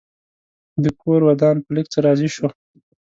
[0.83, 2.47] ده کور ودان په لږ څه راضي شو.